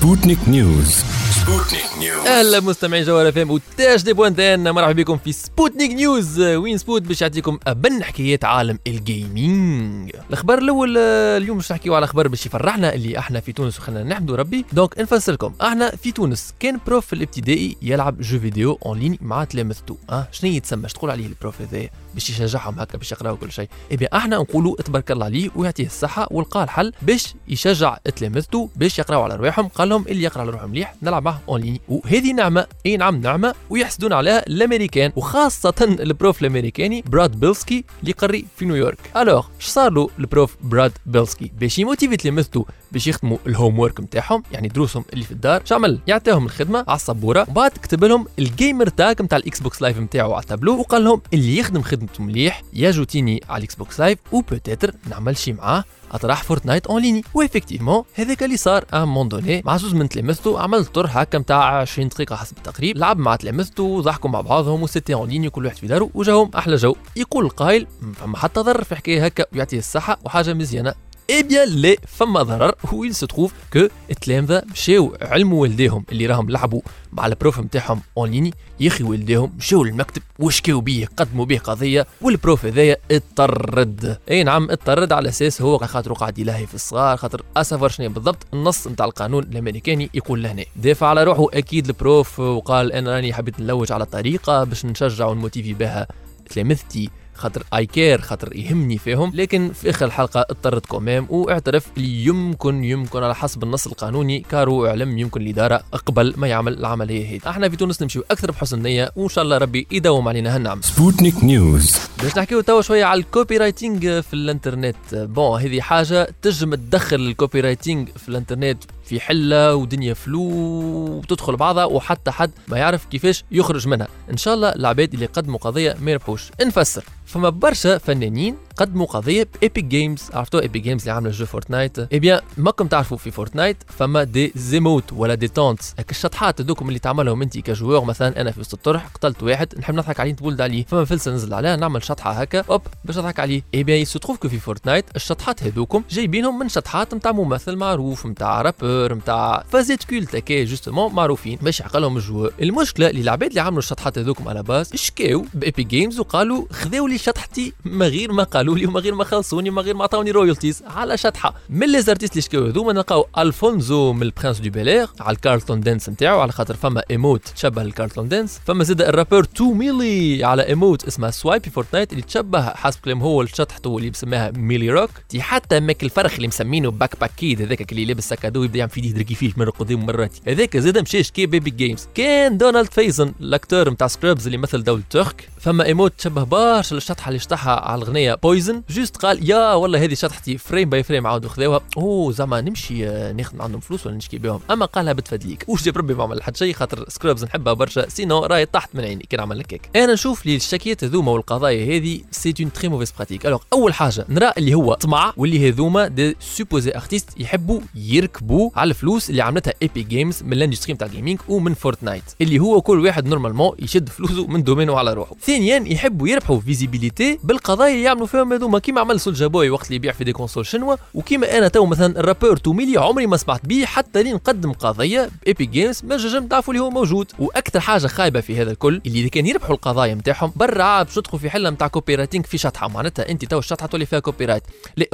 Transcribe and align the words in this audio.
سبوتنيك 0.00 0.38
نيوز 0.48 0.94
سبوتنيك 1.30 1.82
نيوز 1.98 2.26
أهلا 2.26 2.60
مستمعي 2.60 3.02
جوهرة 3.02 3.32
FM 3.32 3.50
وتاج 3.50 4.02
دي 4.02 4.12
point 4.12 4.53
tn 4.53 4.70
مرحبا 4.70 4.92
بكم 4.92 5.16
في 5.18 5.32
سبوتنيك 5.32 5.90
نيوز 5.90 6.40
وين 6.40 6.78
سبوت 6.78 7.02
باش 7.02 7.22
يعطيكم 7.22 7.58
أبن 7.66 8.04
حكايات 8.04 8.44
عالم 8.44 8.78
ال 8.86 9.04
gaming 9.04 10.10
الأخبار 10.28 10.58
الأول 10.58 10.96
آه، 10.98 11.36
اليوم 11.36 11.56
باش 11.56 11.72
نحكيو 11.72 11.94
على 11.94 12.06
خبر 12.06 12.28
باش 12.28 12.46
يفرحنا 12.46 12.94
اللي 12.94 13.18
إحنا 13.18 13.40
في 13.40 13.52
تونس 13.52 13.78
وخلينا 13.78 14.04
نحمدوا 14.04 14.36
ربي. 14.36 14.64
donc 14.72 14.98
نفسر 14.98 15.32
لكم. 15.32 15.52
إحنا 15.62 15.90
في 15.90 16.12
تونس 16.12 16.54
كان 16.60 16.78
prof 16.86 17.06
في 17.06 17.12
الابتدائي 17.12 17.76
يلعب 17.82 18.20
jeux 18.20 18.38
vidéo 18.40 18.78
en 18.86 18.98
ligne 18.98 19.18
مع 19.20 19.44
تلامذته. 19.44 19.96
آه 20.10 20.28
شنو 20.32 20.50
يتسمى؟ 20.50 20.88
تقول 20.88 21.10
عليه 21.10 21.26
ال 21.26 21.33
prof 21.33 21.60
هذايا؟ 21.60 21.90
باش 22.16 22.30
يشجعهم 22.30 22.80
هكا 22.80 22.98
باش 22.98 23.12
يقراوا 23.12 23.36
كل 23.36 23.52
شيء. 23.52 23.68
اي 23.92 24.08
أحنا 24.14 24.36
نقولوا 24.36 24.76
تبارك 24.76 25.10
الله 25.10 25.24
عليه 25.24 25.50
ويعطيه 25.56 25.86
الصحة 25.86 26.28
ولقى 26.30 26.64
الحل 26.64 26.92
باش 27.02 27.34
يشجع 27.48 27.96
تلامذته 28.16 28.70
باش 28.76 28.98
يقراوا 28.98 29.24
على 29.24 29.34
رواحهم. 29.36 29.68
قال 29.68 29.88
لهم 29.88 30.04
اللي 30.08 30.22
يقرأ 30.22 30.40
على 30.42 30.50
روحه 30.50 30.66
مليح 30.66 30.94
نلعب 31.02 31.24
معه 31.24 31.40
en 31.48 31.60
ligne 31.60 31.78
وهذه 31.88 32.32
نعمة 32.32 32.66
أي 32.86 32.96
نعم 32.96 33.20
نعمة 33.20 33.54
ويحسدون 33.70 34.12
عليها 34.12 34.46
الأمريكان 34.46 35.12
وخاصة 35.16 35.74
ال 35.80 35.92
prof 35.92 36.40
الأمريكاني 36.40 37.02
براد 37.06 37.40
بيلسكي 37.40 37.84
اللي 38.00 38.10
يقري 38.10 38.46
في 38.56 38.64
نيويورك. 38.64 38.98
alors 39.16 39.46
اش 39.60 39.66
صار 39.66 39.92
له 39.92 40.10
ال 40.18 40.26
prof 40.26 40.56
براد 40.62 40.92
بيلسكي؟ 41.06 41.52
باش 41.60 41.78
ي 41.78 41.83
motiver 41.83 42.16
تلامذته 42.16 42.66
باش 42.92 43.06
يخدموا 43.06 43.38
ال 43.46 43.78
homework 43.78 44.00
نتاعهم 44.00 44.42
يعني 44.52 44.68
دروسهم 44.68 45.04
اللي 45.12 45.24
في 45.24 45.32
الدار. 45.32 45.62
شعمل 45.64 45.98
يعطيهم 46.06 46.44
الخدمة 46.44 46.84
على 46.88 46.96
السبورة. 46.96 47.46
وبعد 47.48 47.70
كتب 47.70 48.04
لهم 48.04 48.26
ال 48.38 48.88
gamertag 48.88 49.22
نتاع 49.22 49.38
ال 49.38 49.60
Xbox 49.60 49.82
Live 49.82 49.98
نتاعو 49.98 50.32
على 50.32 50.42
التابلو 50.42 50.80
وقال 50.80 51.04
لهم 51.04 51.22
اللي 51.34 51.58
يخدم 51.58 51.82
خدمته 52.06 52.24
مليح 52.24 52.62
ي 52.72 52.79
ajouter 52.79 53.26
ني 53.26 53.40
على 53.48 53.58
ال 53.58 53.74
Xbox 53.74 54.00
Live 54.00 54.18
و 54.32 54.38
peut-être 54.38 54.94
نعمل 55.10 55.36
شي 55.36 55.52
معاه. 55.52 55.84
طرح 56.12 56.42
فورتنايت 56.42 56.86
en 56.86 57.02
ligne 57.02 57.24
و 57.34 57.39
effectivement 57.39 58.02
هذاك 58.14 58.42
اللي 58.42 58.56
صار 58.56 58.84
à 58.94 58.99
un 58.99 59.08
moment 59.08 59.28
donné 59.28 59.62
مع 59.64 59.76
زوز 59.76 59.94
من 59.94 60.08
تلامذته 60.08 60.60
عمل 60.60 60.84
طرح 60.84 61.06
هكا 61.10 61.38
نتاع 61.38 61.80
20 61.80 62.08
دقيقة 62.08 62.36
حسب 62.36 62.56
التقريب. 62.56 62.96
لعب 62.96 63.18
مع 63.18 63.36
تلامذته 63.36 64.00
ضحكوا 64.00 64.30
مع 64.30 64.40
بعضهم 64.40 64.82
و 64.82 64.86
c'était 64.86 65.14
en 65.14 65.28
ligne 65.28 65.50
كل 65.50 65.64
واحد 65.64 65.76
في 65.76 65.86
داره 65.86 66.10
وجاهم 66.14 66.50
أحلى 66.56 66.76
جو. 66.76 66.96
يقول 67.16 67.44
القائل 67.44 67.86
فما 68.14 68.38
حتى 68.38 68.60
ضرر 68.60 68.84
في 68.84 68.96
حكايه 68.96 69.24
هكا 69.24 69.44
ويعطيه 69.52 69.78
الصحة 69.78 70.18
وحاجة 70.24 70.54
مزيانة. 70.54 70.94
eh 71.30 71.42
bien 71.42 71.68
لا 71.68 71.96
فما 72.08 72.42
ضرر 72.42 72.74
se 73.10 73.26
trouve 73.26 73.52
que 73.72 73.88
التلامذه 74.10 74.62
مشاو 74.72 75.16
علموا 75.22 75.62
والديهم 75.62 76.04
اللي 76.12 76.26
راهم 76.26 76.50
لعبوا 76.50 76.80
مع 77.12 77.26
ال 77.26 77.33
prof 77.33 77.60
نتاعهم 77.60 78.00
en 78.18 78.30
ligne 78.30 78.54
يا 78.80 78.88
أخي 78.88 79.04
والديهم 79.04 79.52
مشاو 79.58 79.84
للمكتب 79.84 80.22
وشكاو 80.38 80.80
بيه 80.80 81.06
قدموا 81.16 81.44
بيه 81.44 81.58
قضيه 81.58 82.06
وال 82.20 82.35
prof 82.35 82.64
هذايا 82.64 82.96
اضطرد 83.10 84.18
اي 84.30 84.44
نعم 84.44 84.70
اضطرد 84.70 85.12
على 85.12 85.28
أساس 85.28 85.62
هو 85.62 85.78
خاطر 85.78 86.12
قاعد 86.12 86.38
يلهي 86.38 86.66
في 86.66 86.74
الصغار 86.74 87.16
خاطر 87.16 87.42
اسافر 87.56 87.88
شنو 87.88 88.08
بالضبط 88.08 88.46
النص 88.54 88.86
نتاع 88.86 89.06
القانون 89.06 89.42
الامريكاني 89.42 90.10
يقول 90.14 90.42
لهنا 90.42 90.64
دافع 90.76 91.06
على 91.06 91.24
روحه 91.24 91.46
أكيد 91.52 91.86
ال 91.86 91.96
prof 91.96 92.38
وقال 92.40 92.92
أنا 92.92 93.14
راني 93.14 93.34
حبيت 93.34 93.60
نلوج 93.60 93.92
على 93.92 94.06
طريقه 94.06 94.64
باش 94.64 94.86
نشجع 94.86 95.26
ون 95.26 95.37
motiver 95.37 95.74
بها 95.74 96.06
تلامذتي 96.50 97.10
خاطر 97.36 97.62
I 97.74 97.86
care 97.86 98.20
خاطر 98.20 98.56
يهمني 98.56 98.98
فيهم. 98.98 99.32
لكن 99.34 99.72
في 99.72 99.90
آخر 99.90 100.06
الحلقة 100.06 100.40
اضطرد 100.50 100.86
quand 100.86 101.08
même 101.08 101.26
واعترف 101.30 101.86
اللي 101.96 102.24
يمكن 102.24 102.84
يمكن 102.84 103.22
على 103.22 103.34
حسب 103.34 103.62
النص 103.62 103.86
القانوني 103.86 104.40
كارو 104.50 104.86
اعلم 104.86 105.18
يمكن 105.18 105.40
الإدارة 105.42 105.76
قبل 106.06 106.34
ما 106.36 106.46
يعمل 106.46 106.78
العملية 106.78 107.30
هذه. 107.30 107.50
إحنا 107.50 107.68
في 107.68 107.76
تونس 107.76 108.02
نمشيو 108.02 108.24
أكثر 108.30 108.50
بحسن 108.50 108.82
نية 108.82 109.12
وإن 109.16 109.28
شاء 109.28 109.44
الله 109.44 109.58
ربي 109.58 109.86
يداوم 109.90 110.28
علينا 110.28 110.56
هالنعم. 110.56 110.82
سبوتنيك 110.82 111.44
نيوز. 111.44 111.96
باش 112.22 112.38
نحكيو 112.38 112.60
توا 112.60 112.82
شوية 112.82 113.04
على 113.04 113.20
ال 113.20 113.56
copyrighting 113.56 114.20
في 114.20 114.34
الانترنت. 114.34 114.96
bon 115.12 115.60
هذه 115.60 115.80
حاجة 115.80 116.34
تجم 116.42 116.74
تدخل 116.74 117.16
ال 117.16 117.60
copyrighting 117.60 118.08
في 118.08 118.28
الانترنت. 118.28 118.84
في 119.06 119.20
حالة 119.20 119.74
ودنيا 119.74 120.14
flou 120.14 120.42
وتدخل 120.42 121.56
بعضها 121.56 121.84
وحتى 121.84 122.30
حد 122.30 122.50
ما 122.68 122.78
يعرف 122.78 123.04
كيفاش 123.04 123.44
يخرج 123.50 123.88
منها. 123.88 124.08
إن 124.30 124.36
شاء 124.36 124.54
الله 124.54 124.68
العباد 124.68 125.14
اللي 125.14 125.26
قدموا 125.26 125.58
قضية 125.58 125.96
ما 126.00 126.10
يربحوش. 126.10 126.50
نفسر. 126.60 127.04
فما 127.26 127.48
برشا 127.48 127.98
فنانين 127.98 128.56
قدموا 128.76 129.06
قضية 129.06 129.48
بإيبك 129.60 129.84
جيمز 129.84 130.22
عرفتوا 130.32 130.60
إيبك 130.60 130.80
جيمز 130.80 131.00
اللي 131.00 131.12
عاملة 131.12 131.30
jeu 131.30 131.46
فورتنايت 131.46 131.98
eh 131.98 132.18
bien 132.18 132.40
ماكم 132.56 132.86
تعرفوا 132.86 133.16
في 133.16 133.30
فورتنايت 133.30 133.76
فما 133.86 134.24
des 134.24 134.52
emotes 134.56 135.12
ولا 135.12 135.34
des 135.34 135.48
dances 135.48 135.94
هكا 135.98 136.10
الشطحات 136.10 136.60
هذوكم 136.60 136.88
اللي 136.88 136.98
تعملهم 136.98 137.42
أنت 137.42 137.58
ك 137.58 137.65
joueur 137.65 138.04
مثلا 138.04 138.40
أنا 138.40 138.50
في 138.50 138.60
وسط 138.60 138.74
الطرح 138.74 139.06
قتلت 139.06 139.42
واحد 139.42 139.74
نحب 139.78 139.94
نضحك 139.94 140.20
عليه 140.20 140.32
نتولد 140.32 140.60
عليه. 140.60 140.84
فما 140.84 141.04
فلسة 141.04 141.30
نزل 141.30 141.54
عليها 141.54 141.76
نعمل 141.76 142.04
شطحة 142.04 142.32
هكا 142.32 142.64
hop 142.70 142.82
باش 143.04 143.18
نضحك 143.18 143.40
عليه. 143.40 143.62
eh 143.74 143.84
bien 143.84 144.04
se 144.04 144.18
trouve 144.18 144.46
في 144.46 144.58
فورتنايت 144.58 145.04
الشطحات 145.16 145.62
هذوكم 145.62 146.02
جايبينهم 146.10 146.58
من 146.58 146.68
شطحات 146.68 147.14
نتاع 147.14 147.32
ممثل 147.32 147.76
معروف 147.76 148.26
نتاع 148.26 148.62
rappeur 148.62 149.14
نتاع 149.14 149.64
فازات 149.70 150.04
culte 150.04 150.36
هكا 150.36 150.64
justement 150.64 151.12
معروفين 151.12 151.58
باش 151.62 151.80
يعقلهم 151.80 152.16
ال 152.16 152.21
joueur 152.21 152.52
المشكلة 152.62 153.10
اللي 153.10 153.20
العباد 153.20 153.48
اللي 153.48 153.60
عملوا 153.60 153.78
الشطحات 153.78 154.18
هذوكم 154.18 154.48
à 154.48 154.53
la 154.53 154.62
base 154.62 154.90
شكاو 154.94 155.44
بإيبك 155.54 155.86
جيمز 155.86 156.20
وقالوا 156.20 156.66
خذاو 156.72 157.06
لي 157.06 157.18
شطحتي 157.18 157.72
ما 157.84 158.08
غير 158.08 158.32
ما 158.32 158.42
قالوا. 158.42 158.65
لي 158.74 158.86
وما 158.86 159.00
غير 159.00 159.14
ما 159.14 159.24
خلصوني 159.24 159.70
وما 159.70 159.82
غير 159.82 159.94
ما 159.96 160.04
عطاوني 160.04 160.30
royalties 160.30 160.82
على 160.86 161.16
شطحة. 161.16 161.54
من 161.70 161.92
les 161.92 162.02
artistes 162.02 162.32
اللي 162.32 162.42
شكاو 162.42 162.66
هذوما 162.66 162.92
نلقاو 162.92 163.26
ألفونزو 163.38 164.12
من 164.12 164.22
البرنس 164.22 164.58
دو 164.58 164.70
بيلير 164.70 165.08
على 165.20 165.34
ال 165.34 165.40
Carlton 165.40 165.80
dance 165.80 166.08
نتاعو 166.08 166.40
على 166.40 166.52
خاطر 166.52 166.74
فما 166.74 167.02
emote 167.10 167.48
تشبه 167.48 167.82
ال 167.82 167.88
Carlton 167.88 168.28
dance. 168.28 168.60
فما 168.66 168.84
زاد 168.84 169.02
ال 169.02 169.07
rappeur 169.07 169.44
2 169.44 169.72
Milly 169.72 170.44
على 170.44 170.66
emote 170.66 171.04
اسمها 171.04 171.30
سوايب 171.30 171.64
في 171.64 171.70
فورتنايت 171.70 172.12
اللي 172.12 172.22
تشبه 172.22 172.62
حسب 172.62 173.00
كلام 173.04 173.22
هو 173.22 173.42
لشطحته 173.42 173.98
اللي 173.98 174.10
بسماها 174.10 174.50
ميلي 174.50 174.90
روك. 174.90 175.10
تي 175.28 175.42
حتى 175.42 175.80
ماك 175.80 176.02
الفرخ 176.02 176.34
اللي 176.34 176.48
مسمينه 176.48 176.90
باك 176.90 177.20
باك 177.20 177.30
كيد 177.36 177.62
هذاك 177.62 177.92
اللي 177.92 178.04
لابس 178.04 178.28
sac 178.28 178.43
à 178.43 178.47
dos 178.47 178.62
يبدأ 178.64 178.78
يعمل 178.78 178.90
في 178.90 179.00
يديه 179.00 179.10
يدركي 179.10 179.34
فيه 179.34 179.52
مره 179.56 179.70
قدام 179.70 180.06
مرات 180.06 180.36
هذاك 180.48 180.76
زاد 180.76 180.98
مشى 180.98 181.22
شكي 181.22 181.46
بإيبك 181.46 181.70
جيمز. 181.70 182.08
كان 182.14 182.58
دونالد 182.58 182.92
فيزن 182.92 183.32
ال 183.40 183.47
acteur 183.47 183.90
نتاع 183.90 184.06
سكرابز 184.06 184.46
اللي 184.46 184.58
مثل 184.58 184.84
دولة 184.84 185.02
ترك. 185.10 185.48
فما 185.60 185.84
emote 185.84 186.12
تشبه 186.18 186.44
برشا 186.44 186.96
الشطحة 186.96 187.28
اللي 187.28 187.38
شطحها 187.38 187.80
على 187.80 188.02
الغنيه 188.02 188.34
بويزن 188.56 188.82
جوست 188.90 189.16
قال 189.16 189.50
يا 189.50 189.74
والله 189.74 190.04
هذه 190.04 190.14
شطحتي 190.14 190.58
frame 190.58 190.90
by 190.90 191.02
frame 191.02 191.26
عاودوا 191.26 191.50
خذاوها 191.50 191.80
أوه 191.96 192.32
زعما 192.32 192.60
نمشي 192.60 193.08
آه، 193.08 193.32
ناخذ 193.32 193.62
عندهم 193.62 193.80
فلوس 193.80 194.06
ولا 194.06 194.16
نشكي 194.16 194.38
بهم. 194.38 194.60
أما 194.70 194.86
قالها 194.86 195.12
بتفدليك. 195.12 195.64
وش 195.68 195.82
جاب 195.82 195.96
ربي 195.96 196.14
ما 196.14 196.22
عمل 196.22 196.42
حد 196.42 196.56
شيء 196.56 196.74
خاطر 196.74 197.04
سكرابز 197.08 197.44
نحبها 197.44 197.72
برشا. 197.72 198.08
sinon 198.08 198.44
راهي 198.44 198.66
طاحت 198.66 198.94
من 198.94 199.04
عيني. 199.04 199.26
كان 199.30 199.40
عمل 199.40 199.58
لك 199.58 199.90
أنا 199.96 200.12
نشوف 200.12 200.46
لي 200.46 200.56
الشكيات 200.56 201.04
هذوما 201.04 201.32
والقضايا 201.32 201.96
هذه 201.96 202.20
c'est 202.30 202.54
une 202.60 202.72
très 202.72 202.88
mauvaise 202.88 203.12
pratique 203.12 203.46
alors 203.46 203.62
أول 203.72 203.94
حاجة 203.94 204.24
نرى 204.28 204.52
اللي 204.58 204.74
هو 204.74 204.94
طمع 204.94 205.32
واللي 205.36 205.68
هذوما 205.68 206.08
des 206.08 206.36
supposés 206.40 206.92
artistes 206.94 207.40
يحبوا 207.40 207.80
يركبوا 207.94 208.70
على 208.76 208.88
الفلوس 208.88 209.30
اللي 209.30 209.42
عملتها 209.42 209.74
إيبك 209.82 210.02
جيمز 210.02 210.42
من 210.42 210.52
ال 210.52 210.57
industry 210.57 210.94
نتاع 210.94 211.06
ال 211.06 211.11
gaming 211.11 211.38
ومن 211.48 211.74
فورتنايت 211.74 212.24
اللي 212.40 212.58
هو 212.58 212.80
كل 212.80 213.04
واحد 213.04 213.26
normalement 213.28 213.76
يشد 213.78 214.08
فلوسه 214.08 214.46
من 214.46 214.62
domaine 214.62 214.94
ه 214.94 214.98
على 214.98 215.12
روحه. 215.12 215.36
ثانيا 215.42 215.84
يحبوا 215.86 216.28
يربحوا 216.28 216.60
visibilité 216.60 217.38
بالقضايا 217.44 217.96
يعملوا 217.96 218.26
فيهم 218.26 218.45
هذوما 218.52 218.78
كيما 218.78 219.00
عمل 219.00 219.20
سولجا 219.20 219.46
بوي 219.46 219.70
وقت 219.70 219.86
اللي 219.86 219.96
يبيع 219.96 220.12
في 220.12 220.24
دي 220.24 220.32
كونسول 220.32 220.66
شنوا 220.66 220.96
وكيما 221.14 221.58
أنا 221.58 221.68
تو 221.68 221.86
مثلا 221.86 222.20
الرابور 222.20 222.56
توميلي 222.56 222.98
عمري 222.98 223.26
ما 223.26 223.36
سمعت 223.36 223.66
بيه 223.66 223.86
حتى 223.86 224.22
لين 224.22 224.34
نقدم 224.34 224.72
قضيه 224.72 225.30
بايبي 225.44 225.66
جيمز 225.66 226.04
ما 226.04 226.16
جم 226.16 226.46
تعرفوا 226.46 226.74
اللي 226.74 226.84
هو 226.84 226.90
موجود. 226.90 227.32
وأكثر 227.38 227.80
حاجة 227.80 228.06
خايبة 228.06 228.40
في 228.40 228.62
هذا 228.62 228.70
الكل 228.70 229.00
اللي 229.06 229.28
كان 229.28 229.46
يربحوا 229.46 229.74
القضايا 229.74 230.14
نتاعهم 230.14 230.52
برا 230.56 231.02
باش 231.02 231.14
تدخل 231.14 231.38
في 231.38 231.50
حلة 231.50 231.70
نتاع 231.70 231.86
كوبي 231.86 232.14
رايتنج 232.14 232.46
في 232.46 232.58
شطحة. 232.58 232.88
معناتها 232.88 233.30
أنت 233.30 233.44
تو 233.44 233.58
الشطحة 233.58 233.86
تولي 233.86 234.06
فيها 234.06 234.18
كوبي 234.18 234.44
رايت 234.44 234.62
لا 234.96 235.06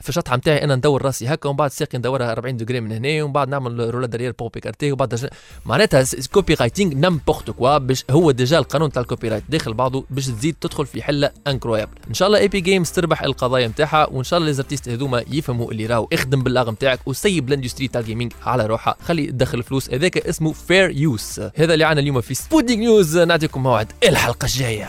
في 0.00 0.08
الشطحه 0.08 0.36
نتاعي 0.36 0.64
أنا 0.64 0.76
ندور 0.76 1.02
راسي 1.02 1.26
هكا 1.28 1.48
ومن 1.48 1.56
بعد 1.56 1.70
ساقي 1.70 1.98
ندورها 1.98 2.32
40 2.32 2.56
دوغري 2.56 2.80
من 2.80 2.92
هنا 2.92 3.22
ومن 3.22 3.32
بعد 3.32 3.48
نعمل 3.48 3.94
رولا 3.94 4.06
درير 4.06 4.32
بور 4.38 4.48
بيكارتي 4.48 4.92
وبعد 4.92 5.14
جن... 5.14 5.28
معناتها 5.66 6.04
كوبي 6.32 6.54
رايتنج 6.54 6.94
نمبورت 6.94 7.50
كوا 7.50 7.78
باش 7.78 8.04
هو 8.10 8.30
ديجا 8.30 8.58
القانون 8.58 8.92
تاع 8.92 9.02
الكوبي 9.02 9.28
رايت 9.28 9.44
داخل 9.48 9.74
بعضه 9.74 10.04
باش 10.10 10.26
تزيد 10.26 10.54
تدخل 10.60 10.86
في 10.86 11.02
حلة 11.02 11.30
انكرويابل 11.46 11.92
إن 12.08 12.14
شاء 12.14 12.28
الله 12.28 12.38
اي 12.38 12.48
بي 12.48 12.60
جيمز 12.80 12.90
تربح 12.90 13.22
القضايا 13.22 13.68
نتاعها 13.68 14.06
وإن 14.10 14.24
شاء 14.24 14.38
الله 14.38 14.48
لي 14.48 14.54
زارتيست 14.54 14.88
هذوما 14.88 15.24
يفهموا 15.30 15.72
اللي 15.72 15.86
راهو 15.86 16.08
اخدم 16.12 16.42
بالاغ 16.42 16.70
نتاعك 16.70 17.00
وسيب 17.06 17.48
الاندستري 17.48 17.88
تاع 17.88 18.00
الجيمنج 18.00 18.32
على 18.46 18.66
روحها. 18.66 18.96
خلي 19.08 19.26
تدخل 19.26 19.62
فلوس 19.62 19.90
هذاك 19.90 20.18
اسمه 20.18 20.52
فير 20.52 20.90
يوس 20.90 21.40
هذا 21.54 21.74
اللي 21.74 21.84
عنا 21.84 22.00
اليوم 22.00 22.20
في 22.20 22.34
سبوتنيك 22.34 22.78
نيوز 22.78 23.18
نعطيكم 23.18 23.62
موعد 23.62 23.92
الحلقة 24.08 24.44
الجاية. 24.44 24.88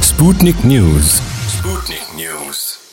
سبوتنيك 0.00 0.66
نيوز 0.66 1.20
سبوتنيك 1.48 2.06
نيوز 2.16 2.85